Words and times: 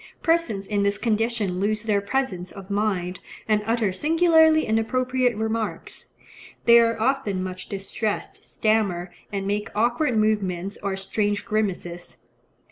Persons 0.23 0.65
in 0.65 0.81
this 0.81 0.97
condition 0.97 1.59
lose 1.59 1.83
their 1.83 2.01
presence 2.01 2.51
of 2.51 2.71
mind, 2.71 3.19
and 3.47 3.61
utter 3.67 3.93
singularly 3.93 4.65
inappropriate 4.65 5.37
remarks. 5.37 6.09
They 6.65 6.79
are 6.79 6.99
often 6.99 7.43
much 7.43 7.69
distressed, 7.69 8.43
stammer, 8.49 9.11
and 9.31 9.45
make 9.45 9.69
awkward 9.75 10.17
movements 10.17 10.79
or 10.81 10.97
strange 10.97 11.45
grimaces. 11.45 12.17